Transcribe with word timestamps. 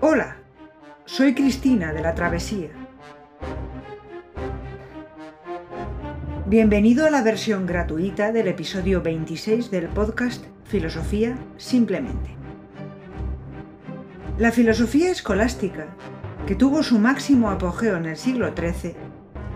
Hola, 0.00 0.36
soy 1.06 1.34
Cristina 1.34 1.92
de 1.92 2.00
la 2.00 2.14
Travesía. 2.14 2.70
Bienvenido 6.46 7.04
a 7.04 7.10
la 7.10 7.20
versión 7.24 7.66
gratuita 7.66 8.30
del 8.30 8.46
episodio 8.46 9.02
26 9.02 9.72
del 9.72 9.88
podcast 9.88 10.44
Filosofía 10.62 11.36
Simplemente. 11.56 12.36
La 14.38 14.52
filosofía 14.52 15.10
escolástica, 15.10 15.88
que 16.46 16.54
tuvo 16.54 16.84
su 16.84 17.00
máximo 17.00 17.50
apogeo 17.50 17.96
en 17.96 18.06
el 18.06 18.16
siglo 18.16 18.54
XIII, 18.54 18.94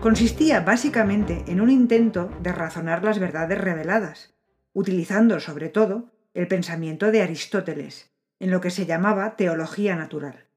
consistía 0.01 0.59
básicamente 0.59 1.45
en 1.47 1.61
un 1.61 1.69
intento 1.69 2.29
de 2.41 2.51
razonar 2.51 3.01
las 3.05 3.17
verdades 3.17 3.61
reveladas, 3.61 4.35
utilizando 4.73 5.39
sobre 5.39 5.69
todo 5.69 6.11
el 6.33 6.49
pensamiento 6.49 7.11
de 7.11 7.21
Aristóteles, 7.21 8.12
en 8.39 8.51
lo 8.51 8.61
que 8.61 8.71
se 8.71 8.85
llamaba 8.85 9.35
teología 9.35 9.95
natural. 9.95 10.47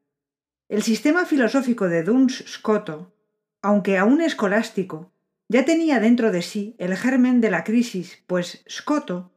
El 0.69 0.83
sistema 0.83 1.25
filosófico 1.27 1.89
de 1.89 2.03
Duns 2.03 2.45
Scoto, 2.49 3.15
aunque 3.63 3.99
aún 3.99 4.21
escolástico, 4.21 5.13
ya 5.49 5.65
tenía 5.65 6.01
dentro 6.01 6.33
de 6.33 6.43
sí 6.43 6.75
el 6.79 6.97
germen 6.97 7.41
de 7.41 7.51
la 7.51 7.63
crisis, 7.63 8.23
pues 8.27 8.65
Scoto 8.69 9.33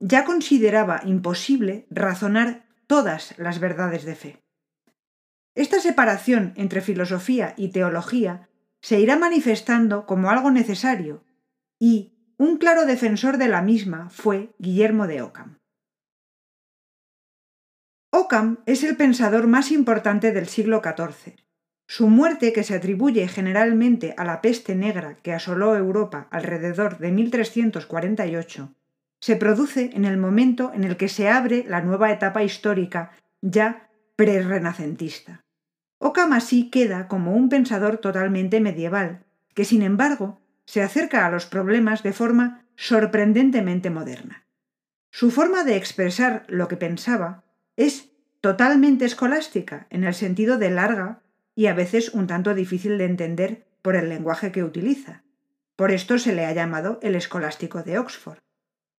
ya 0.00 0.24
consideraba 0.24 1.00
imposible 1.04 1.86
razonar 1.90 2.66
todas 2.86 3.34
las 3.38 3.58
verdades 3.58 4.04
de 4.04 4.14
fe. 4.14 4.42
Esta 5.54 5.80
separación 5.80 6.52
entre 6.56 6.82
filosofía 6.82 7.54
y 7.56 7.68
teología 7.68 8.48
se 8.82 9.00
irá 9.00 9.16
manifestando 9.16 10.04
como 10.04 10.30
algo 10.30 10.50
necesario, 10.50 11.24
y 11.78 12.12
un 12.36 12.58
claro 12.58 12.84
defensor 12.84 13.38
de 13.38 13.48
la 13.48 13.62
misma 13.62 14.10
fue 14.10 14.54
Guillermo 14.58 15.06
de 15.06 15.22
Ockham. 15.22 15.56
Ockham 18.18 18.60
es 18.64 18.82
el 18.82 18.96
pensador 18.96 19.46
más 19.46 19.70
importante 19.70 20.32
del 20.32 20.46
siglo 20.46 20.80
XIV. 20.82 21.34
Su 21.86 22.08
muerte, 22.08 22.54
que 22.54 22.62
se 22.62 22.74
atribuye 22.74 23.28
generalmente 23.28 24.14
a 24.16 24.24
la 24.24 24.40
peste 24.40 24.74
negra 24.74 25.18
que 25.22 25.34
asoló 25.34 25.76
Europa 25.76 26.26
alrededor 26.30 26.96
de 26.96 27.12
1348, 27.12 28.74
se 29.20 29.36
produce 29.36 29.90
en 29.92 30.06
el 30.06 30.16
momento 30.16 30.72
en 30.72 30.84
el 30.84 30.96
que 30.96 31.10
se 31.10 31.28
abre 31.28 31.66
la 31.68 31.82
nueva 31.82 32.10
etapa 32.10 32.42
histórica 32.42 33.10
ya 33.42 33.90
prerrenacentista. 34.16 35.44
Ockham 35.98 36.32
así 36.32 36.70
queda 36.70 37.08
como 37.08 37.34
un 37.34 37.50
pensador 37.50 37.98
totalmente 37.98 38.60
medieval, 38.60 39.26
que 39.52 39.66
sin 39.66 39.82
embargo 39.82 40.40
se 40.64 40.80
acerca 40.82 41.26
a 41.26 41.30
los 41.30 41.44
problemas 41.44 42.02
de 42.02 42.14
forma 42.14 42.64
sorprendentemente 42.76 43.90
moderna. 43.90 44.46
Su 45.10 45.30
forma 45.30 45.64
de 45.64 45.76
expresar 45.76 46.46
lo 46.48 46.66
que 46.66 46.78
pensaba 46.78 47.44
es 47.76 48.10
totalmente 48.40 49.04
escolástica, 49.04 49.86
en 49.90 50.04
el 50.04 50.14
sentido 50.14 50.58
de 50.58 50.70
larga 50.70 51.22
y 51.54 51.66
a 51.66 51.74
veces 51.74 52.10
un 52.14 52.26
tanto 52.26 52.54
difícil 52.54 52.98
de 52.98 53.04
entender 53.04 53.66
por 53.82 53.96
el 53.96 54.08
lenguaje 54.08 54.52
que 54.52 54.64
utiliza. 54.64 55.22
Por 55.76 55.90
esto 55.90 56.18
se 56.18 56.34
le 56.34 56.46
ha 56.46 56.52
llamado 56.52 56.98
el 57.02 57.14
escolástico 57.14 57.82
de 57.82 57.98
Oxford. 57.98 58.38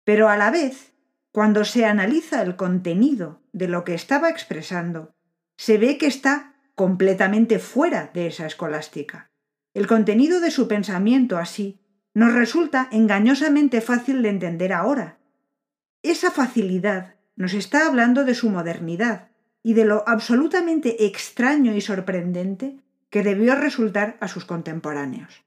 Pero 0.04 0.28
a 0.28 0.36
la 0.36 0.50
vez, 0.50 0.92
cuando 1.32 1.64
se 1.64 1.84
analiza 1.84 2.42
el 2.42 2.56
contenido 2.56 3.42
de 3.52 3.68
lo 3.68 3.84
que 3.84 3.94
estaba 3.94 4.30
expresando, 4.30 5.14
se 5.56 5.76
ve 5.76 5.98
que 5.98 6.06
está 6.06 6.54
completamente 6.74 7.58
fuera 7.58 8.10
de 8.14 8.28
esa 8.28 8.46
escolástica. 8.46 9.30
El 9.74 9.86
contenido 9.86 10.40
de 10.40 10.50
su 10.50 10.68
pensamiento 10.68 11.36
así 11.36 11.80
nos 12.14 12.32
resulta 12.32 12.88
engañosamente 12.90 13.80
fácil 13.80 14.22
de 14.22 14.30
entender 14.30 14.72
ahora. 14.72 15.18
Esa 16.02 16.30
facilidad 16.30 17.17
nos 17.38 17.54
está 17.54 17.86
hablando 17.86 18.24
de 18.24 18.34
su 18.34 18.50
modernidad 18.50 19.28
y 19.62 19.74
de 19.74 19.84
lo 19.84 20.06
absolutamente 20.08 21.06
extraño 21.06 21.74
y 21.74 21.80
sorprendente 21.80 22.80
que 23.10 23.22
debió 23.22 23.54
resultar 23.54 24.16
a 24.20 24.26
sus 24.26 24.44
contemporáneos. 24.44 25.44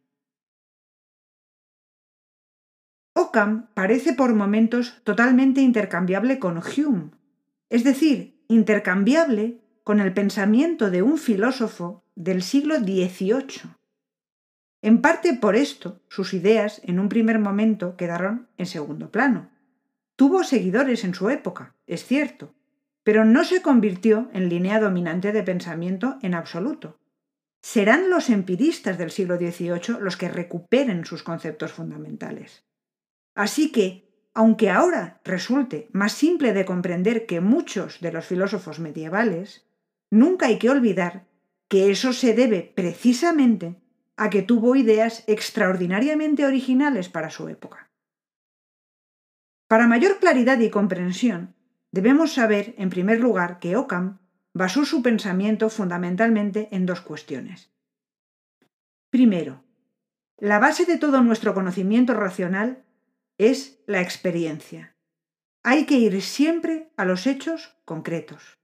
Ockham 3.14 3.68
parece 3.74 4.14
por 4.14 4.34
momentos 4.34 5.02
totalmente 5.04 5.60
intercambiable 5.60 6.40
con 6.40 6.60
Hume, 6.60 7.12
es 7.70 7.84
decir, 7.84 8.42
intercambiable 8.48 9.60
con 9.84 10.00
el 10.00 10.14
pensamiento 10.14 10.90
de 10.92 11.02
un 11.02 11.18
filósofo 11.18 12.06
del 12.16 12.42
siglo 12.42 12.78
XVIII. 12.78 13.76
En 14.82 15.02
parte 15.02 15.34
por 15.34 15.58
esto, 15.58 16.02
sus 16.08 16.34
ideas 16.34 16.82
en 16.86 17.02
un 17.02 17.10
primer 17.10 17.38
momento 17.38 17.98
quedaron 17.98 18.48
en 18.58 18.66
segundo 18.66 19.12
plano. 19.12 19.51
Tuvo 20.16 20.44
seguidores 20.44 21.04
en 21.04 21.14
su 21.14 21.30
época, 21.30 21.76
es 21.88 22.06
cierto, 22.06 22.54
pero 23.04 23.26
no 23.26 23.44
se 23.44 23.62
convirtió 23.62 24.30
en 24.34 24.50
línea 24.50 24.80
dominante 24.80 25.32
de 25.32 25.44
pensamiento 25.44 26.18
en 26.22 26.36
absoluto. 26.36 27.00
Serán 27.62 28.10
los 28.10 28.30
empiristas 28.30 28.98
del 28.98 29.12
siglo 29.12 29.38
XVIII 29.38 30.00
los 30.00 30.18
que 30.18 30.30
recuperen 30.30 31.06
sus 31.06 31.24
conceptos 31.24 31.72
fundamentales. 31.72 32.64
Así 33.36 33.72
que, 33.72 34.10
aunque 34.34 34.70
ahora 34.70 35.22
resulte 35.24 35.90
más 35.92 36.14
simple 36.14 36.54
de 36.54 36.66
comprender 36.66 37.26
que 37.26 37.42
muchos 37.42 38.00
de 38.00 38.12
los 38.12 38.26
filósofos 38.26 38.80
medievales, 38.80 39.68
nunca 40.10 40.48
hay 40.48 40.58
que 40.58 40.70
olvidar 40.70 41.28
que 41.68 41.92
eso 41.92 42.14
se 42.14 42.34
debe 42.34 42.72
precisamente 42.76 43.76
a 44.18 44.30
que 44.30 44.42
tuvo 44.42 44.76
ideas 44.76 45.24
extraordinariamente 45.28 46.46
originales 46.46 47.10
para 47.10 47.30
su 47.30 47.48
época. 47.48 47.91
Para 49.72 49.88
mayor 49.88 50.20
claridad 50.20 50.60
y 50.60 50.70
comprensión, 50.70 51.56
debemos 51.94 52.34
saber, 52.34 52.76
en 52.78 52.90
primer 52.90 53.22
lugar, 53.22 53.60
que 53.60 53.78
Ockham 53.78 54.20
basó 54.54 54.84
su 54.84 55.02
pensamiento 55.02 55.70
fundamentalmente 55.70 56.68
en 56.74 56.86
dos 56.86 57.00
cuestiones. 57.00 57.72
Primero, 59.10 59.64
la 60.38 60.60
base 60.60 60.84
de 60.84 60.98
todo 60.98 61.22
nuestro 61.22 61.54
conocimiento 61.54 62.14
racional 62.14 62.84
es 63.38 63.82
la 63.88 64.02
experiencia. 64.02 64.94
Hay 65.64 65.86
que 65.86 65.98
ir 65.98 66.22
siempre 66.22 66.92
a 66.98 67.06
los 67.06 67.26
hechos 67.26 67.74
concretos. 67.86 68.60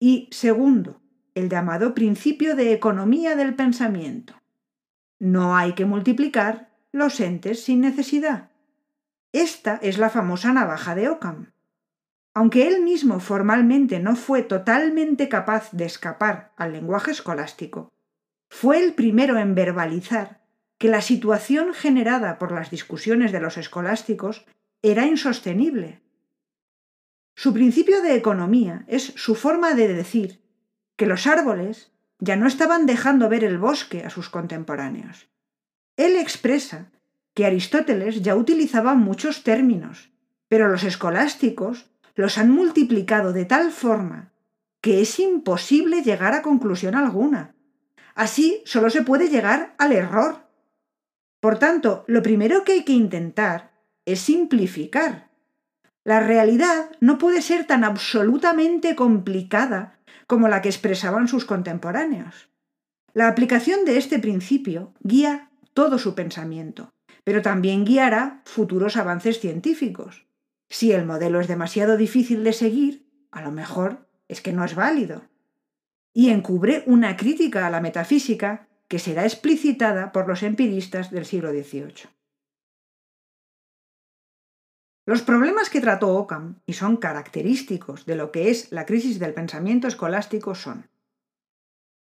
Y 0.00 0.30
segundo, 0.30 1.02
el 1.34 1.50
llamado 1.50 1.92
principio 1.92 2.56
de 2.56 2.72
economía 2.72 3.36
del 3.36 3.54
pensamiento. 3.54 4.40
No 5.18 5.54
hay 5.54 5.74
que 5.74 5.84
multiplicar 5.84 6.70
los 6.92 7.20
entes 7.20 7.62
sin 7.62 7.82
necesidad. 7.82 8.53
Esta 9.34 9.80
es 9.82 9.98
la 9.98 10.10
famosa 10.10 10.52
navaja 10.52 10.94
de 10.94 11.08
Ockham. 11.08 11.50
Aunque 12.34 12.68
él 12.68 12.84
mismo 12.84 13.18
formalmente 13.18 13.98
no 13.98 14.14
fue 14.14 14.42
totalmente 14.42 15.28
capaz 15.28 15.72
de 15.72 15.86
escapar 15.86 16.52
al 16.56 16.70
lenguaje 16.70 17.10
escolástico, 17.10 17.92
fue 18.48 18.80
el 18.80 18.94
primero 18.94 19.36
en 19.36 19.56
verbalizar 19.56 20.40
que 20.78 20.86
la 20.86 21.00
situación 21.00 21.74
generada 21.74 22.38
por 22.38 22.52
las 22.52 22.70
discusiones 22.70 23.32
de 23.32 23.40
los 23.40 23.56
escolásticos 23.56 24.46
era 24.82 25.04
insostenible. 25.04 26.00
Su 27.34 27.52
principio 27.52 28.02
de 28.02 28.14
economía 28.14 28.84
es 28.86 29.14
su 29.16 29.34
forma 29.34 29.74
de 29.74 29.92
decir 29.92 30.44
que 30.94 31.06
los 31.06 31.26
árboles 31.26 31.90
ya 32.20 32.36
no 32.36 32.46
estaban 32.46 32.86
dejando 32.86 33.28
ver 33.28 33.42
el 33.42 33.58
bosque 33.58 34.04
a 34.04 34.10
sus 34.10 34.30
contemporáneos. 34.30 35.28
Él 35.96 36.14
expresa 36.14 36.92
que 37.34 37.44
Aristóteles 37.44 38.22
ya 38.22 38.36
utilizaba 38.36 38.94
muchos 38.94 39.42
términos, 39.42 40.10
pero 40.48 40.68
los 40.68 40.84
escolásticos 40.84 41.90
los 42.14 42.38
han 42.38 42.50
multiplicado 42.50 43.32
de 43.32 43.44
tal 43.44 43.72
forma 43.72 44.32
que 44.80 45.00
es 45.00 45.18
imposible 45.18 46.02
llegar 46.02 46.34
a 46.34 46.42
conclusión 46.42 46.94
alguna. 46.94 47.54
Así 48.14 48.62
solo 48.64 48.90
se 48.90 49.02
puede 49.02 49.28
llegar 49.28 49.74
al 49.78 49.92
error. 49.92 50.46
Por 51.40 51.58
tanto, 51.58 52.04
lo 52.06 52.22
primero 52.22 52.64
que 52.64 52.72
hay 52.72 52.84
que 52.84 52.92
intentar 52.92 53.72
es 54.04 54.20
simplificar. 54.20 55.30
La 56.04 56.20
realidad 56.20 56.90
no 57.00 57.18
puede 57.18 57.42
ser 57.42 57.66
tan 57.66 57.82
absolutamente 57.82 58.94
complicada 58.94 59.98
como 60.26 60.48
la 60.48 60.62
que 60.62 60.68
expresaban 60.68 61.28
sus 61.28 61.46
contemporáneos. 61.46 62.50
La 63.14 63.28
aplicación 63.28 63.84
de 63.84 63.96
este 63.96 64.18
principio 64.18 64.92
guía 65.00 65.50
todo 65.72 65.98
su 65.98 66.14
pensamiento 66.14 66.93
pero 67.24 67.42
también 67.42 67.84
guiará 67.84 68.42
futuros 68.44 68.96
avances 68.96 69.40
científicos. 69.40 70.26
Si 70.68 70.92
el 70.92 71.04
modelo 71.06 71.40
es 71.40 71.48
demasiado 71.48 71.96
difícil 71.96 72.44
de 72.44 72.52
seguir, 72.52 73.08
a 73.30 73.42
lo 73.42 73.50
mejor 73.50 74.06
es 74.28 74.40
que 74.40 74.52
no 74.52 74.64
es 74.64 74.74
válido. 74.74 75.22
Y 76.12 76.30
encubre 76.30 76.84
una 76.86 77.16
crítica 77.16 77.66
a 77.66 77.70
la 77.70 77.80
metafísica 77.80 78.68
que 78.88 78.98
será 78.98 79.24
explicitada 79.24 80.12
por 80.12 80.28
los 80.28 80.42
empiristas 80.42 81.10
del 81.10 81.24
siglo 81.24 81.50
XVIII. 81.50 82.08
Los 85.06 85.22
problemas 85.22 85.68
que 85.68 85.80
trató 85.80 86.16
Ockham, 86.16 86.60
y 86.64 86.72
son 86.74 86.96
característicos 86.96 88.06
de 88.06 88.16
lo 88.16 88.32
que 88.32 88.50
es 88.50 88.72
la 88.72 88.86
crisis 88.86 89.18
del 89.18 89.34
pensamiento 89.34 89.86
escolástico, 89.86 90.54
son 90.54 90.88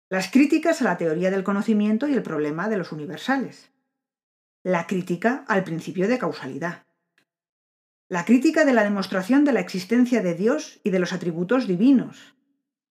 las 0.09 0.31
críticas 0.31 0.81
a 0.81 0.85
la 0.85 0.97
teoría 0.97 1.29
del 1.29 1.43
conocimiento 1.43 2.07
y 2.07 2.13
el 2.13 2.23
problema 2.23 2.67
de 2.67 2.77
los 2.77 2.91
universales, 2.91 3.71
la 4.63 4.87
crítica 4.87 5.45
al 5.47 5.63
principio 5.63 6.07
de 6.07 6.17
causalidad, 6.17 6.85
la 8.09 8.25
crítica 8.25 8.65
de 8.65 8.73
la 8.73 8.83
demostración 8.83 9.45
de 9.45 9.53
la 9.53 9.59
existencia 9.59 10.21
de 10.21 10.33
Dios 10.33 10.81
y 10.83 10.89
de 10.89 10.99
los 10.99 11.13
atributos 11.13 11.67
divinos, 11.67 12.35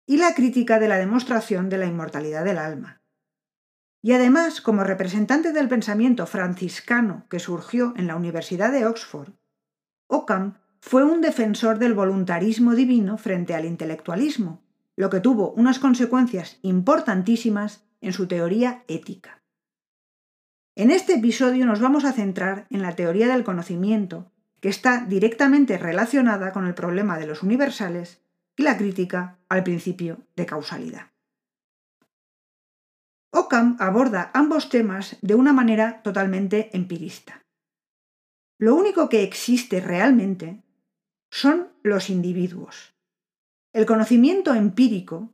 y 0.06 0.16
la 0.16 0.32
crítica 0.34 0.78
de 0.78 0.88
la 0.88 0.96
demostración 0.96 1.68
de 1.68 1.76
la 1.76 1.86
inmortalidad 1.86 2.44
del 2.44 2.56
alma. 2.56 3.02
Y 4.00 4.12
además, 4.12 4.60
como 4.60 4.84
representante 4.84 5.52
del 5.52 5.68
pensamiento 5.68 6.24
franciscano 6.26 7.26
que 7.28 7.40
surgió 7.40 7.92
en 7.96 8.06
la 8.06 8.16
Universidad 8.16 8.72
de 8.72 8.86
Oxford, 8.86 9.34
Occam 10.06 10.54
fue 10.80 11.04
un 11.04 11.20
defensor 11.20 11.78
del 11.78 11.92
voluntarismo 11.92 12.74
divino 12.74 13.18
frente 13.18 13.54
al 13.54 13.66
intelectualismo, 13.66 14.62
lo 14.96 15.10
que 15.10 15.20
tuvo 15.20 15.50
unas 15.50 15.78
consecuencias 15.80 16.58
importantísimas 16.62 17.84
en 18.00 18.12
su 18.12 18.26
teoría 18.26 18.84
ética. 18.88 19.37
En 20.78 20.92
este 20.92 21.14
episodio 21.14 21.66
nos 21.66 21.80
vamos 21.80 22.04
a 22.04 22.12
centrar 22.12 22.68
en 22.70 22.82
la 22.82 22.94
teoría 22.94 23.26
del 23.26 23.42
conocimiento, 23.42 24.30
que 24.60 24.68
está 24.68 25.04
directamente 25.04 25.76
relacionada 25.76 26.52
con 26.52 26.68
el 26.68 26.74
problema 26.74 27.18
de 27.18 27.26
los 27.26 27.42
universales 27.42 28.22
y 28.56 28.62
la 28.62 28.78
crítica 28.78 29.40
al 29.48 29.64
principio 29.64 30.20
de 30.36 30.46
causalidad. 30.46 31.10
Occam 33.32 33.76
aborda 33.80 34.30
ambos 34.34 34.68
temas 34.68 35.16
de 35.20 35.34
una 35.34 35.52
manera 35.52 36.00
totalmente 36.02 36.70
empirista. 36.72 37.44
Lo 38.56 38.76
único 38.76 39.08
que 39.08 39.24
existe 39.24 39.80
realmente 39.80 40.62
son 41.28 41.72
los 41.82 42.08
individuos. 42.08 42.94
El 43.72 43.84
conocimiento 43.84 44.54
empírico, 44.54 45.32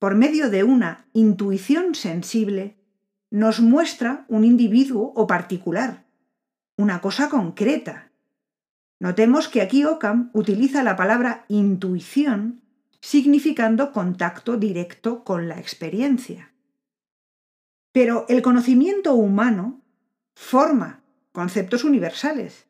por 0.00 0.16
medio 0.16 0.50
de 0.50 0.64
una 0.64 1.06
intuición 1.12 1.94
sensible, 1.94 2.79
nos 3.30 3.60
muestra 3.60 4.24
un 4.28 4.44
individuo 4.44 5.12
o 5.14 5.26
particular, 5.26 6.04
una 6.76 7.00
cosa 7.00 7.28
concreta, 7.28 8.10
Notemos 9.00 9.48
que 9.48 9.62
aquí 9.62 9.84
Occam 9.84 10.30
utiliza 10.34 10.82
la 10.82 10.94
palabra 10.94 11.46
intuición 11.48 12.60
significando 13.00 13.92
contacto 13.92 14.58
directo 14.58 15.24
con 15.24 15.48
la 15.48 15.58
experiencia. 15.58 16.52
Pero 17.92 18.26
el 18.28 18.42
conocimiento 18.42 19.14
humano 19.14 19.80
forma 20.34 21.02
conceptos 21.32 21.82
universales, 21.82 22.66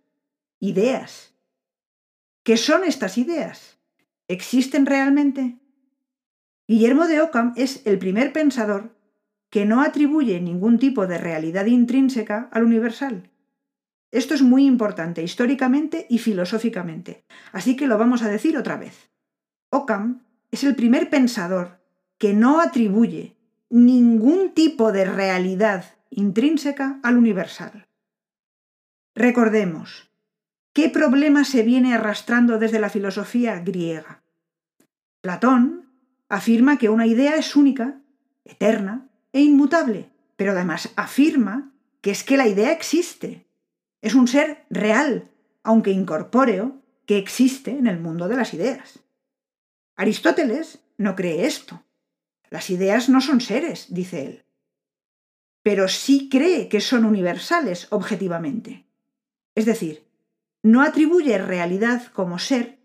ideas. 0.61 1.35
¿Qué 2.45 2.57
son 2.57 2.85
estas 2.85 3.19
ideas? 3.19 3.79
¿Existen 4.29 4.87
realmente? 4.87 5.59
Guillermo 6.69 7.09
de 7.09 7.23
Occam 7.23 7.55
es 7.57 7.85
el 7.87 7.99
primer 7.99 8.33
pensador 8.33 8.97
que 9.51 9.67
no 9.67 9.83
atribuye 9.83 10.41
ningún 10.41 10.79
tipo 10.79 11.07
de 11.07 11.19
realidad 11.19 11.67
intrínseca 11.67 12.49
al 12.53 12.65
universal. 12.65 13.31
Esto 14.13 14.35
es 14.35 14.43
muy 14.43 14.65
importante 14.65 15.23
históricamente 15.23 16.07
y 16.09 16.19
filosóficamente, 16.19 17.25
así 17.53 17.77
que 17.77 17.87
lo 17.87 17.99
vamos 17.99 18.23
a 18.23 18.29
decir 18.29 18.57
otra 18.57 18.77
vez. 18.77 19.11
Occam 19.71 20.23
es 20.51 20.65
el 20.65 20.75
primer 20.75 21.11
pensador 21.11 21.81
que 22.19 22.33
no 22.33 22.61
atribuye 22.61 23.37
ningún 23.69 24.53
tipo 24.53 24.91
de 24.93 25.05
realidad 25.05 25.85
intrínseca 26.11 26.99
al 27.03 27.17
universal. 27.17 27.87
Recordemos, 29.15 30.11
¿qué 30.73 30.89
problema 30.89 31.45
se 31.45 31.63
viene 31.63 31.95
arrastrando 31.95 32.59
desde 32.59 32.81
la 32.81 32.91
filosofía 32.91 33.61
griega? 33.61 34.23
Platón 35.21 35.89
afirma 36.29 36.79
que 36.79 36.89
una 36.89 37.07
idea 37.07 37.37
es 37.37 37.55
única, 37.55 38.01
eterna 38.45 39.10
e 39.33 39.41
inmutable, 39.41 40.11
pero 40.37 40.53
además 40.53 40.91
afirma 40.97 41.73
que 42.01 42.11
es 42.11 42.25
que 42.25 42.37
la 42.37 42.49
idea 42.49 42.73
existe, 42.73 43.47
es 44.03 44.15
un 44.15 44.29
ser 44.29 44.65
real, 44.71 45.31
aunque 45.63 45.91
incorpóreo, 45.91 46.81
que 47.07 47.19
existe 47.19 47.73
en 47.73 47.87
el 47.87 47.99
mundo 47.99 48.29
de 48.29 48.37
las 48.37 48.55
ideas. 48.55 49.01
Aristóteles 49.97 50.81
no 50.97 51.17
cree 51.17 51.45
esto. 51.45 51.83
Las 52.49 52.71
ideas 52.71 53.09
no 53.09 53.21
son 53.21 53.41
seres, 53.41 53.87
dice 53.91 54.25
él. 54.25 54.45
Pero 55.63 55.89
sí 55.89 56.29
cree 56.31 56.69
que 56.69 56.81
son 56.81 57.05
universales 57.05 57.87
objetivamente. 57.91 58.87
Es 59.55 59.67
decir, 59.67 60.07
no 60.63 60.83
atribuye 60.83 61.37
realidad 61.39 62.07
como 62.13 62.39
ser, 62.39 62.79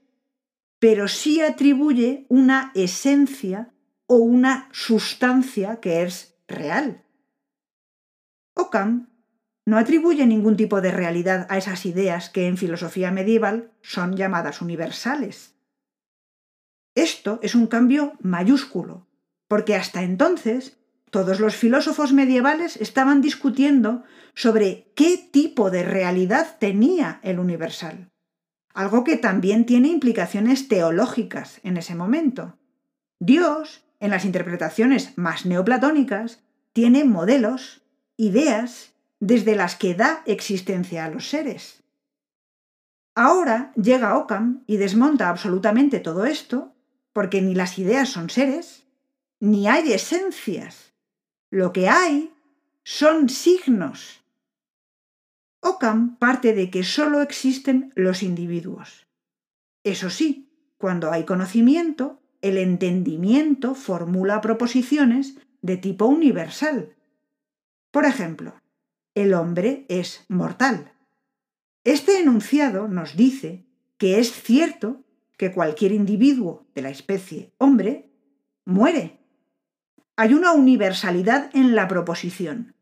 pero 0.79 1.07
sí 1.07 1.41
atribuye 1.41 2.25
una 2.29 2.71
esencia 2.75 3.73
o 4.07 4.17
una 4.17 4.69
sustancia 4.71 5.79
que 5.79 6.03
es 6.03 6.34
real. 6.47 7.03
Ockham 8.55 9.09
no 9.65 9.77
atribuye 9.77 10.25
ningún 10.25 10.57
tipo 10.57 10.81
de 10.81 10.91
realidad 10.91 11.47
a 11.49 11.57
esas 11.57 11.85
ideas 11.85 12.29
que 12.29 12.47
en 12.47 12.57
filosofía 12.57 13.11
medieval 13.11 13.71
son 13.81 14.15
llamadas 14.15 14.61
universales. 14.61 15.55
Esto 16.93 17.39
es 17.41 17.55
un 17.55 17.67
cambio 17.67 18.13
mayúsculo, 18.21 19.07
porque 19.47 19.75
hasta 19.75 20.03
entonces 20.03 20.77
todos 21.09 21.39
los 21.39 21.55
filósofos 21.55 22.13
medievales 22.13 22.77
estaban 22.77 23.21
discutiendo 23.21 24.03
sobre 24.33 24.91
qué 24.95 25.17
tipo 25.31 25.71
de 25.71 25.83
realidad 25.83 26.57
tenía 26.59 27.19
el 27.23 27.39
universal, 27.39 28.09
algo 28.73 29.03
que 29.03 29.17
también 29.17 29.65
tiene 29.65 29.87
implicaciones 29.87 30.67
teológicas 30.67 31.59
en 31.63 31.77
ese 31.77 31.95
momento. 31.95 32.57
Dios, 33.19 33.84
en 34.05 34.11
las 34.11 34.25
interpretaciones 34.25 35.17
más 35.17 35.45
neoplatónicas, 35.45 36.39
tiene 36.73 37.03
modelos, 37.03 37.81
ideas 38.17 38.93
desde 39.19 39.55
las 39.55 39.75
que 39.75 39.95
da 39.95 40.21
existencia 40.25 41.05
a 41.05 41.09
los 41.09 41.29
seres. 41.29 41.83
Ahora 43.15 43.71
llega 43.75 44.17
Occam 44.17 44.63
y 44.67 44.77
desmonta 44.77 45.29
absolutamente 45.29 45.99
todo 45.99 46.25
esto, 46.25 46.73
porque 47.13 47.41
ni 47.41 47.55
las 47.55 47.79
ideas 47.79 48.09
son 48.09 48.29
seres, 48.29 48.83
ni 49.39 49.67
hay 49.67 49.93
esencias. 49.93 50.93
Lo 51.49 51.71
que 51.71 51.87
hay 51.87 52.33
son 52.83 53.29
signos. 53.29 54.21
Occam 55.61 56.17
parte 56.17 56.53
de 56.53 56.69
que 56.69 56.83
sólo 56.83 57.21
existen 57.21 57.91
los 57.95 58.21
individuos. 58.21 59.07
Eso 59.83 60.09
sí, 60.09 60.49
cuando 60.77 61.11
hay 61.11 61.23
conocimiento, 61.23 62.19
el 62.45 62.59
entendimiento 62.59 63.73
formula 63.73 64.39
proposiciones 64.39 65.35
de 65.63 65.77
tipo 65.77 66.05
universal. 66.05 66.95
Por 67.89 68.05
ejemplo, 68.05 68.61
el 69.15 69.33
hombre 69.33 69.87
es 69.89 70.25
mortal. 70.27 70.93
Este 71.83 72.19
enunciado 72.19 72.87
nos 72.87 73.17
dice 73.17 73.65
que 73.97 74.19
es 74.19 74.31
cierto 74.31 75.03
que 75.37 75.51
cualquier 75.51 75.91
individuo 75.91 76.67
de 76.75 76.83
la 76.83 76.91
especie 76.91 77.51
hombre 77.57 78.11
muere. 78.63 79.17
Hay 80.15 80.35
una 80.35 80.51
universalidad 80.51 81.49
en 81.55 81.73
la 81.73 81.87
proposición 81.87 82.75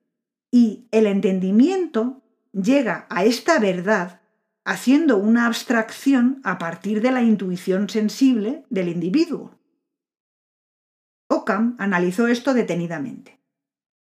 y 0.51 0.87
el 0.91 1.07
entendimiento 1.07 2.21
llega 2.51 3.07
a 3.09 3.23
esta 3.23 3.59
verdad 3.59 4.22
haciendo 4.65 5.17
una 5.17 5.45
abstracción 5.45 6.39
a 6.43 6.57
partir 6.57 7.01
de 7.01 7.11
la 7.11 7.21
intuición 7.21 7.89
sensible 7.89 8.65
del 8.69 8.87
individuo. 8.87 9.59
Occam 11.27 11.75
analizó 11.79 12.27
esto 12.27 12.53
detenidamente. 12.53 13.39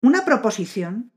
Una 0.03 0.25
proposición 0.25 1.13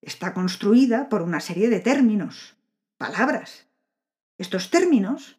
está 0.00 0.32
construida 0.32 1.08
por 1.08 1.22
una 1.22 1.40
serie 1.40 1.68
de 1.68 1.80
términos, 1.80 2.56
palabras. 2.96 3.66
Estos 4.38 4.70
términos 4.70 5.38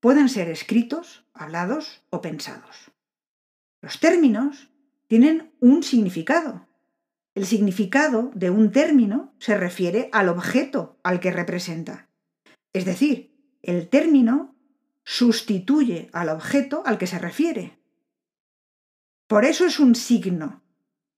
pueden 0.00 0.28
ser 0.28 0.48
escritos, 0.48 1.26
hablados 1.34 2.02
o 2.10 2.22
pensados. 2.22 2.90
Los 3.82 4.00
términos 4.00 4.70
tienen 5.08 5.52
un 5.60 5.82
significado. 5.82 6.66
El 7.34 7.46
significado 7.46 8.30
de 8.34 8.50
un 8.50 8.72
término 8.72 9.32
se 9.38 9.56
refiere 9.56 10.08
al 10.12 10.28
objeto 10.28 10.98
al 11.02 11.20
que 11.20 11.30
representa. 11.30 12.07
Es 12.78 12.84
decir, 12.84 13.34
el 13.60 13.88
término 13.88 14.54
sustituye 15.02 16.10
al 16.12 16.28
objeto 16.28 16.84
al 16.86 16.96
que 16.96 17.08
se 17.08 17.18
refiere. 17.18 17.76
Por 19.26 19.44
eso 19.44 19.66
es 19.66 19.80
un 19.80 19.96
signo, 19.96 20.62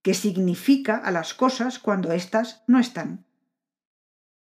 que 0.00 0.14
significa 0.14 0.96
a 0.96 1.10
las 1.10 1.34
cosas 1.34 1.78
cuando 1.78 2.12
éstas 2.12 2.64
no 2.66 2.80
están. 2.80 3.26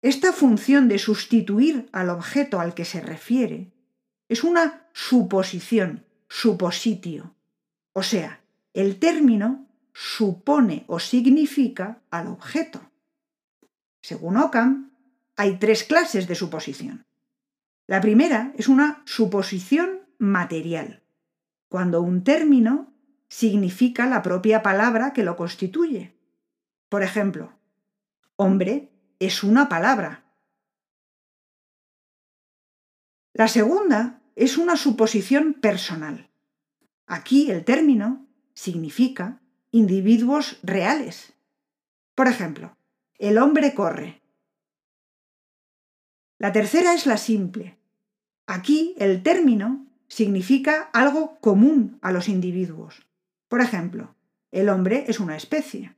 Esta 0.03 0.31
función 0.31 0.87
de 0.87 0.99
sustituir 0.99 1.89
al 1.91 2.11
objeto 2.11 2.59
al 2.59 2.75
que 2.75 2.85
se 2.85 3.01
refiere 3.01 3.73
es 4.29 4.43
una 4.43 4.87
suposición, 4.93 6.05
supositio, 6.29 7.33
o 7.93 8.03
sea, 8.03 8.43
el 8.75 8.99
término 8.99 9.67
supone 9.91 10.85
o 10.85 10.99
significa 10.99 12.03
al 12.11 12.27
objeto. 12.27 12.91
Según 14.03 14.37
Occam, 14.37 14.90
hay 15.41 15.57
tres 15.57 15.83
clases 15.83 16.27
de 16.27 16.35
suposición. 16.35 17.07
La 17.87 17.99
primera 17.99 18.53
es 18.59 18.67
una 18.67 19.01
suposición 19.07 20.01
material, 20.19 21.01
cuando 21.67 22.03
un 22.03 22.23
término 22.23 22.93
significa 23.27 24.05
la 24.05 24.21
propia 24.21 24.61
palabra 24.61 25.13
que 25.13 25.23
lo 25.23 25.35
constituye. 25.35 26.15
Por 26.89 27.01
ejemplo, 27.01 27.53
hombre 28.35 28.91
es 29.17 29.43
una 29.43 29.67
palabra. 29.67 30.25
La 33.33 33.47
segunda 33.47 34.21
es 34.35 34.59
una 34.59 34.75
suposición 34.75 35.55
personal. 35.55 36.29
Aquí 37.07 37.49
el 37.49 37.65
término 37.65 38.27
significa 38.53 39.41
individuos 39.71 40.59
reales. 40.61 41.33
Por 42.13 42.27
ejemplo, 42.27 42.77
el 43.17 43.39
hombre 43.39 43.73
corre. 43.73 44.20
La 46.41 46.51
tercera 46.51 46.95
es 46.95 47.05
la 47.05 47.17
simple. 47.17 47.77
Aquí 48.47 48.95
el 48.97 49.21
término 49.21 49.85
significa 50.07 50.89
algo 50.91 51.39
común 51.39 51.99
a 52.01 52.11
los 52.11 52.27
individuos. 52.27 53.05
Por 53.47 53.61
ejemplo, 53.61 54.15
el 54.49 54.69
hombre 54.69 55.05
es 55.07 55.19
una 55.19 55.37
especie. 55.37 55.93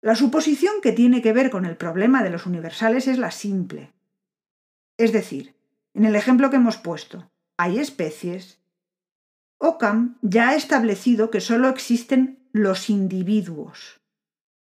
La 0.00 0.16
suposición 0.16 0.80
que 0.82 0.90
tiene 0.90 1.22
que 1.22 1.32
ver 1.32 1.50
con 1.50 1.64
el 1.64 1.76
problema 1.76 2.24
de 2.24 2.30
los 2.30 2.44
universales 2.44 3.06
es 3.06 3.18
la 3.18 3.30
simple. 3.30 3.92
Es 4.96 5.12
decir, 5.12 5.54
en 5.94 6.04
el 6.04 6.16
ejemplo 6.16 6.50
que 6.50 6.56
hemos 6.56 6.76
puesto, 6.76 7.30
hay 7.56 7.78
especies. 7.78 8.58
Occam 9.58 10.18
ya 10.22 10.48
ha 10.48 10.56
establecido 10.56 11.30
que 11.30 11.40
solo 11.40 11.68
existen 11.68 12.40
los 12.50 12.90
individuos. 12.90 14.00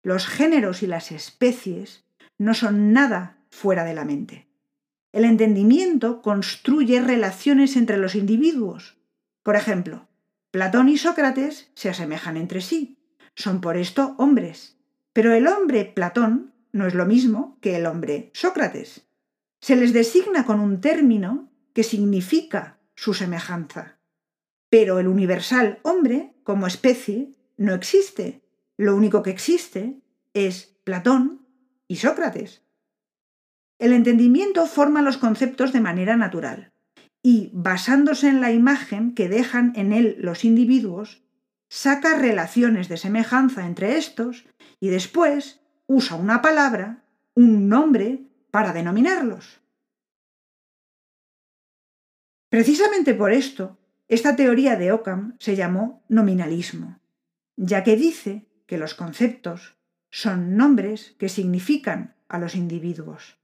Los 0.02 0.28
géneros 0.28 0.82
y 0.82 0.88
las 0.88 1.12
especies 1.12 2.06
no 2.38 2.54
son 2.54 2.94
nada 2.94 3.35
fuera 3.56 3.86
de 3.86 3.94
la 3.94 4.06
mente. 4.06 4.48
El 5.14 5.24
entendimiento 5.24 6.22
construye 6.22 7.02
relaciones 7.02 7.78
entre 7.78 7.98
los 7.98 8.16
individuos. 8.16 8.98
Por 9.44 9.56
ejemplo, 9.56 10.10
Platón 10.52 10.90
y 10.90 10.98
Sócrates 10.98 11.72
se 11.74 11.90
asemejan 11.90 12.36
entre 12.36 12.60
sí. 12.60 13.00
Son 13.34 13.62
por 13.62 13.78
esto 13.78 14.16
hombres. 14.18 14.78
Pero 15.14 15.34
el 15.34 15.48
hombre 15.48 15.86
Platón 15.86 16.54
no 16.74 16.86
es 16.86 16.94
lo 16.94 17.06
mismo 17.06 17.58
que 17.62 17.78
el 17.78 17.86
hombre 17.86 18.30
Sócrates. 18.34 19.08
Se 19.62 19.78
les 19.78 19.94
designa 19.94 20.46
con 20.46 20.60
un 20.60 20.82
término 20.82 21.50
que 21.74 21.84
significa 21.84 22.80
su 22.96 23.14
semejanza. 23.14 23.98
Pero 24.70 25.00
el 25.00 25.08
universal 25.08 25.80
hombre, 25.84 26.36
como 26.44 26.68
especie, 26.68 27.32
no 27.56 27.74
existe. 27.74 28.42
Lo 28.76 28.96
único 28.96 29.24
que 29.24 29.30
existe 29.30 30.02
es 30.34 30.76
Platón 30.84 31.48
y 31.88 31.96
Sócrates. 31.98 32.65
El 33.78 33.92
entendimiento 33.92 34.66
forma 34.68 35.02
los 35.02 35.18
conceptos 35.18 35.74
de 35.74 35.82
manera 35.82 36.16
natural 36.16 36.72
y, 37.22 37.50
basándose 37.54 38.30
en 38.30 38.40
la 38.40 38.52
imagen 38.52 39.14
que 39.14 39.28
dejan 39.28 39.74
en 39.76 39.92
él 39.92 40.16
los 40.20 40.46
individuos, 40.46 41.24
saca 41.70 42.18
relaciones 42.18 42.88
de 42.88 42.98
semejanza 42.98 43.66
entre 43.66 43.98
estos 43.98 44.46
y 44.80 44.90
después 44.90 45.62
usa 45.88 46.16
una 46.16 46.42
palabra, 46.42 47.04
un 47.34 47.68
nombre, 47.68 48.22
para 48.52 48.72
denominarlos. 48.72 49.60
Precisamente 52.50 53.14
por 53.14 53.34
esto, 53.34 53.78
esta 54.08 54.36
teoría 54.36 54.78
de 54.78 54.94
Occam 54.94 55.36
se 55.40 55.58
llamó 55.58 56.06
nominalismo, 56.08 57.00
ya 57.58 57.84
que 57.84 57.98
dice 57.98 58.46
que 58.66 58.78
los 58.78 58.94
conceptos 58.94 59.76
son 60.12 60.56
nombres 60.56 61.16
que 61.20 61.28
significan 61.28 62.16
a 62.30 62.40
los 62.40 62.56
individuos. 62.56 63.38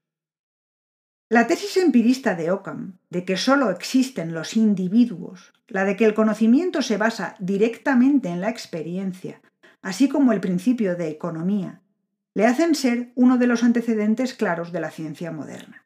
La 1.31 1.47
tesis 1.47 1.77
empirista 1.77 2.35
de 2.35 2.51
Occam, 2.51 2.97
de 3.09 3.23
que 3.23 3.37
sólo 3.37 3.69
existen 3.69 4.33
los 4.33 4.57
individuos, 4.57 5.53
la 5.69 5.85
de 5.85 5.95
que 5.95 6.03
el 6.03 6.13
conocimiento 6.13 6.81
se 6.81 6.97
basa 6.97 7.35
directamente 7.39 8.27
en 8.27 8.41
la 8.41 8.49
experiencia, 8.49 9.39
así 9.81 10.09
como 10.09 10.33
el 10.33 10.41
principio 10.41 10.97
de 10.97 11.07
economía, 11.07 11.79
le 12.33 12.47
hacen 12.47 12.75
ser 12.75 13.13
uno 13.15 13.37
de 13.37 13.47
los 13.47 13.63
antecedentes 13.63 14.33
claros 14.33 14.73
de 14.73 14.81
la 14.81 14.91
ciencia 14.91 15.31
moderna. 15.31 15.85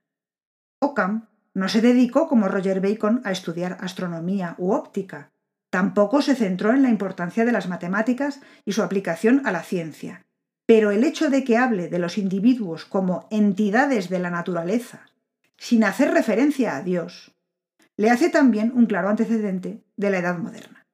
Occam 0.80 1.28
no 1.54 1.70
se 1.70 1.80
dedicó 1.80 2.28
como 2.28 2.48
Roger 2.48 2.82
Bacon 2.82 3.22
a 3.24 3.32
estudiar 3.32 3.78
astronomía 3.82 4.56
u 4.58 4.72
óptica, 4.72 5.30
tampoco 5.70 6.24
se 6.24 6.34
centró 6.34 6.74
en 6.74 6.82
la 6.82 6.90
importancia 6.90 7.46
de 7.46 7.52
las 7.52 7.70
matemáticas 7.70 8.42
y 8.66 8.72
su 8.72 8.82
aplicación 8.82 9.44
a 9.46 9.52
la 9.52 9.62
ciencia, 9.62 10.26
pero 10.66 10.90
el 10.90 11.04
hecho 11.04 11.30
de 11.30 11.44
que 11.44 11.58
hable 11.58 11.88
de 11.88 12.00
los 12.00 12.18
individuos 12.18 12.86
como 12.86 13.28
entidades 13.30 14.10
de 14.10 14.18
la 14.18 14.32
naturaleza, 14.32 15.06
sin 15.58 15.84
hacer 15.84 16.12
referencia 16.12 16.76
a 16.76 16.82
Dios, 16.82 17.36
le 17.98 18.10
hace 18.10 18.30
también 18.30 18.72
un 18.76 18.86
claro 18.86 19.10
antecedente 19.10 19.84
de 19.96 20.10
la 20.10 20.20
Edad 20.20 20.38
Moderna. 20.38 20.88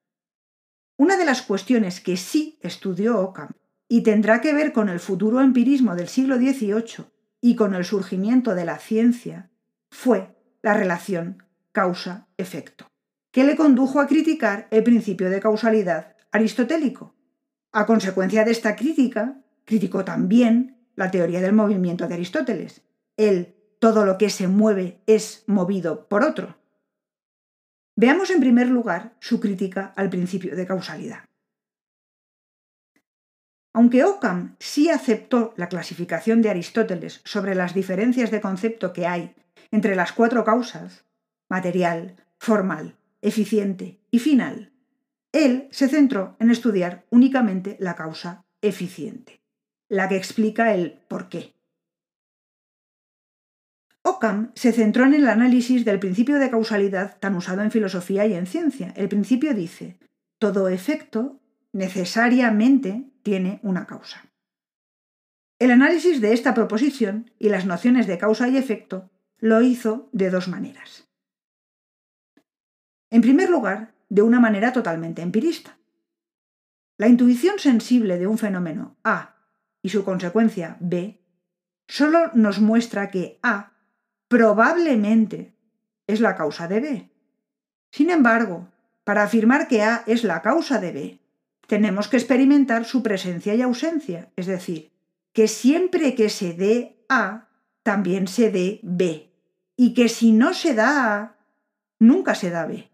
Una 0.98 1.18
de 1.18 1.26
las 1.26 1.42
cuestiones 1.42 2.00
que 2.00 2.16
sí 2.16 2.60
estudió 2.62 3.20
Occam 3.20 3.50
y 3.88 4.04
tendrá 4.04 4.40
que 4.40 4.54
ver 4.54 4.72
con 4.72 4.88
el 4.88 5.00
futuro 5.00 5.42
empirismo 5.42 5.96
del 5.96 6.08
siglo 6.08 6.38
XVIII 6.38 7.06
y 7.42 7.56
con 7.56 7.74
el 7.74 7.84
surgimiento 7.84 8.54
de 8.54 8.66
la 8.66 8.78
ciencia 8.78 9.50
fue 9.90 10.36
la 10.62 10.76
relación 10.76 11.44
causa-efecto, 11.72 12.88
que 13.32 13.44
le 13.44 13.56
condujo 13.56 14.00
a 14.00 14.08
criticar 14.08 14.68
el 14.72 14.84
principio 14.84 15.30
de 15.30 15.40
causalidad 15.40 16.16
aristotélico. 16.32 17.16
A 17.72 17.86
consecuencia 17.86 18.44
de 18.46 18.52
esta 18.52 18.76
crítica, 18.76 19.42
criticó 19.66 20.06
también 20.06 20.78
la 20.96 21.10
teoría 21.10 21.42
del 21.42 21.54
movimiento 21.54 22.08
de 22.08 22.14
Aristóteles, 22.14 22.84
el 23.18 23.56
todo 23.82 24.06
lo 24.06 24.20
que 24.20 24.30
se 24.30 24.48
mueve 24.48 25.02
es 25.08 25.44
movido 25.48 26.08
por 26.08 26.24
otro. 26.24 26.56
Veamos 27.96 28.30
en 28.30 28.40
primer 28.40 28.68
lugar 28.68 29.16
su 29.20 29.40
crítica 29.40 29.92
al 29.96 30.08
principio 30.08 30.56
de 30.56 30.68
causalidad. 30.68 31.26
Aunque 33.74 34.04
Occam 34.04 34.56
sí 34.60 34.90
aceptó 34.90 35.56
la 35.58 35.68
clasificación 35.68 36.44
de 36.44 36.52
Aristóteles 36.52 37.22
sobre 37.24 37.56
las 37.56 37.74
diferencias 37.74 38.30
de 38.30 38.40
concepto 38.40 38.94
que 38.94 39.08
hay 39.08 39.34
entre 39.72 39.96
las 39.96 40.12
cuatro 40.12 40.44
causas, 40.44 41.06
material, 41.50 42.18
formal, 42.38 42.98
eficiente 43.24 44.00
y 44.12 44.20
final, 44.20 44.72
él 45.32 45.70
se 45.72 45.88
centró 45.88 46.36
en 46.40 46.52
estudiar 46.52 47.06
únicamente 47.10 47.78
la 47.80 47.96
causa 47.96 48.46
eficiente, 48.62 49.42
la 49.90 50.08
que 50.08 50.18
explica 50.18 50.76
el 50.76 51.00
por 51.08 51.30
qué. 51.30 51.56
Occam 54.04 54.52
se 54.56 54.72
centró 54.72 55.06
en 55.06 55.14
el 55.14 55.28
análisis 55.28 55.86
del 55.86 56.00
principio 56.00 56.40
de 56.40 56.50
causalidad 56.50 57.20
tan 57.20 57.36
usado 57.36 57.62
en 57.62 57.72
filosofía 57.72 58.26
y 58.26 58.34
en 58.34 58.48
ciencia. 58.48 58.94
El 58.96 59.10
principio 59.10 59.54
dice, 59.54 60.00
todo 60.40 60.70
efecto 60.70 61.40
necesariamente 61.72 63.06
tiene 63.24 63.60
una 63.64 63.86
causa. 63.86 64.26
El 65.60 65.70
análisis 65.70 66.22
de 66.22 66.34
esta 66.34 66.56
proposición 66.56 67.32
y 67.38 67.50
las 67.50 67.68
nociones 67.68 68.08
de 68.08 68.18
causa 68.18 68.50
y 68.50 68.58
efecto 68.58 69.12
lo 69.38 69.62
hizo 69.62 70.10
de 70.12 70.32
dos 70.32 70.48
maneras. 70.48 71.08
En 73.12 73.22
primer 73.22 73.50
lugar, 73.50 73.94
de 74.10 74.24
una 74.24 74.40
manera 74.40 74.74
totalmente 74.74 75.22
empirista. 75.22 75.78
La 76.98 77.08
intuición 77.08 77.60
sensible 77.60 78.18
de 78.18 78.28
un 78.28 78.38
fenómeno 78.38 78.98
A 79.04 79.36
y 79.82 79.90
su 79.90 80.04
consecuencia 80.04 80.78
B 80.80 81.24
solo 81.88 82.32
nos 82.34 82.60
muestra 82.60 83.10
que 83.10 83.40
A 83.44 83.71
probablemente 84.32 85.54
es 86.08 86.22
la 86.22 86.38
causa 86.38 86.70
de 86.70 86.80
B. 86.80 87.10
Sin 87.92 88.10
embargo, 88.10 88.70
para 89.04 89.24
afirmar 89.24 89.68
que 89.68 89.84
A 89.84 90.04
es 90.08 90.24
la 90.24 90.42
causa 90.42 90.80
de 90.80 90.94
B, 90.94 91.20
tenemos 91.68 92.08
que 92.08 92.16
experimentar 92.16 92.86
su 92.86 93.04
presencia 93.04 93.54
y 93.56 93.62
ausencia, 93.62 94.32
es 94.38 94.46
decir, 94.46 94.94
que 95.34 95.50
siempre 95.50 96.16
que 96.16 96.30
se 96.30 96.54
dé 96.54 97.04
A, 97.10 97.50
también 97.84 98.30
se 98.30 98.52
dé 98.52 98.80
B, 98.84 99.30
y 99.76 99.94
que 99.94 100.08
si 100.08 100.32
no 100.32 100.54
se 100.54 100.76
da 100.76 101.14
A, 101.14 101.36
nunca 102.00 102.34
se 102.34 102.52
da 102.52 102.66
B. 102.66 102.90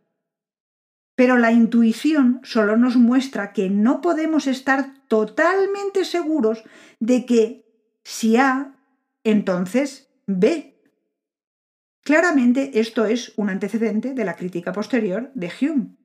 Pero 1.13 1.37
la 1.37 1.51
intuición 1.51 2.41
solo 2.43 2.77
nos 2.77 2.95
muestra 2.95 3.53
que 3.53 3.69
no 3.69 4.01
podemos 4.01 4.47
estar 4.47 4.91
totalmente 5.07 6.03
seguros 6.03 6.63
de 6.99 7.27
que 7.27 7.63
si 8.03 8.37
A, 8.37 8.73
entonces 9.23 10.09
B. 10.25 10.76
Claramente 12.07 12.79
esto 12.79 13.05
es 13.05 13.33
un 13.35 13.49
antecedente 13.49 14.13
de 14.13 14.23
la 14.23 14.37
crítica 14.37 14.71
posterior 14.71 15.29
de 15.33 15.51
Hume. 15.59 15.97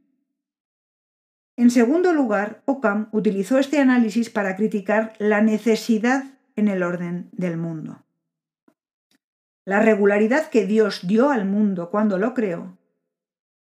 En 1.57 1.71
segundo 1.71 2.13
lugar, 2.13 2.65
Occam 2.65 3.09
utilizó 3.13 3.57
este 3.57 3.79
análisis 3.79 4.29
para 4.29 4.57
criticar 4.57 5.13
la 5.21 5.43
necesidad 5.43 6.25
en 6.57 6.67
el 6.67 6.83
orden 6.83 7.29
del 7.31 7.57
mundo. 7.57 8.03
La 9.65 9.79
regularidad 9.79 10.51
que 10.51 10.67
Dios 10.67 11.07
dio 11.07 11.31
al 11.31 11.45
mundo 11.45 11.89
cuando 11.89 12.19
lo 12.19 12.35
creó 12.35 12.77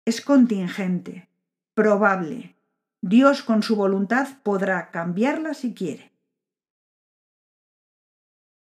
es 0.04 0.20
contingente, 0.20 1.28
probable. 1.74 2.56
Dios 3.00 3.44
con 3.44 3.62
su 3.62 3.76
voluntad 3.76 4.26
podrá 4.42 4.90
cambiarla 4.90 5.54
si 5.54 5.72
quiere. 5.72 6.10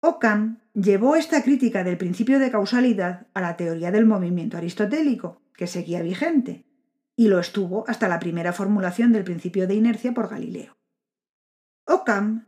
Occam 0.01 0.61
llevó 0.75 1.17
esta 1.17 1.43
crítica 1.43 1.83
del 1.83 1.99
principio 1.99 2.39
de 2.39 2.51
causalidad 2.51 3.27
a 3.35 3.41
la 3.41 3.57
teoría 3.57 3.91
del 3.91 4.07
movimiento 4.07 4.57
aristotélico, 4.57 5.43
que 5.55 5.67
seguía 5.67 6.03
vigente, 6.03 6.65
y 7.17 7.29
lo 7.29 7.41
estuvo 7.41 7.85
hasta 7.89 8.07
la 8.07 8.21
primera 8.21 8.53
formulación 8.53 9.13
del 9.13 9.25
principio 9.25 9.67
de 9.67 9.75
inercia 9.75 10.15
por 10.15 10.29
Galileo. 10.29 10.77
Occam 11.85 12.47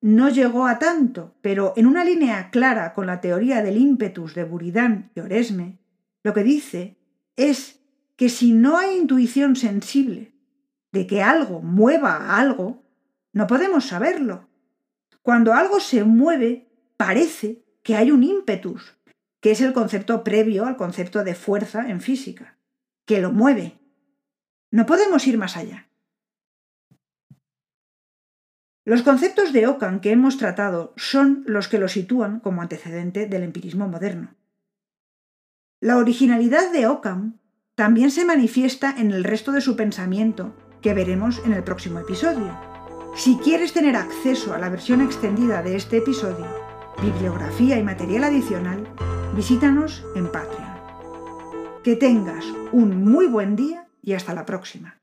no 0.00 0.30
llegó 0.30 0.66
a 0.66 0.78
tanto, 0.78 1.34
pero 1.42 1.74
en 1.76 1.86
una 1.86 2.04
línea 2.04 2.50
clara 2.50 2.94
con 2.94 3.06
la 3.06 3.20
teoría 3.20 3.62
del 3.62 3.76
ímpetus 3.76 4.34
de 4.34 4.44
Buridan 4.44 5.10
y 5.14 5.20
Oresme, 5.20 5.78
lo 6.22 6.32
que 6.32 6.44
dice 6.44 6.96
es 7.36 7.80
que 8.16 8.30
si 8.30 8.52
no 8.52 8.78
hay 8.78 8.96
intuición 8.96 9.56
sensible, 9.56 10.32
de 10.92 11.06
que 11.06 11.22
algo 11.22 11.60
mueva 11.60 12.16
a 12.16 12.38
algo, 12.38 12.84
no 13.32 13.46
podemos 13.46 13.86
saberlo. 13.86 14.48
Cuando 15.20 15.52
algo 15.52 15.80
se 15.80 16.04
mueve, 16.04 16.65
parece 16.96 17.64
que 17.82 17.96
hay 17.96 18.10
un 18.10 18.22
ímpetus, 18.24 18.96
que 19.40 19.52
es 19.52 19.60
el 19.60 19.72
concepto 19.72 20.24
previo 20.24 20.66
al 20.66 20.76
concepto 20.76 21.24
de 21.24 21.34
fuerza 21.34 21.88
en 21.88 22.00
física, 22.00 22.58
que 23.04 23.20
lo 23.20 23.32
mueve. 23.32 23.78
No 24.70 24.86
podemos 24.86 25.26
ir 25.26 25.38
más 25.38 25.56
allá. 25.56 25.88
Los 28.84 29.02
conceptos 29.02 29.52
de 29.52 29.66
Ockham 29.66 30.00
que 30.00 30.12
hemos 30.12 30.36
tratado 30.36 30.94
son 30.96 31.42
los 31.46 31.68
que 31.68 31.78
lo 31.78 31.88
sitúan 31.88 32.40
como 32.40 32.62
antecedente 32.62 33.26
del 33.26 33.42
empirismo 33.42 33.88
moderno. 33.88 34.34
La 35.80 35.96
originalidad 35.98 36.72
de 36.72 36.86
Ockham 36.86 37.38
también 37.74 38.10
se 38.10 38.24
manifiesta 38.24 38.94
en 38.96 39.10
el 39.10 39.24
resto 39.24 39.52
de 39.52 39.60
su 39.60 39.76
pensamiento, 39.76 40.56
que 40.82 40.94
veremos 40.94 41.42
en 41.44 41.52
el 41.52 41.64
próximo 41.64 41.98
episodio. 41.98 42.58
Si 43.14 43.36
quieres 43.38 43.72
tener 43.72 43.96
acceso 43.96 44.54
a 44.54 44.58
la 44.58 44.68
versión 44.68 45.00
extendida 45.00 45.62
de 45.62 45.76
este 45.76 45.98
episodio, 45.98 46.65
bibliografía 47.02 47.78
y 47.78 47.82
material 47.82 48.24
adicional, 48.24 48.86
visítanos 49.34 50.04
en 50.14 50.30
Patreon. 50.30 50.76
Que 51.82 51.96
tengas 51.96 52.44
un 52.72 53.04
muy 53.04 53.26
buen 53.26 53.56
día 53.56 53.86
y 54.02 54.14
hasta 54.14 54.34
la 54.34 54.46
próxima. 54.46 54.95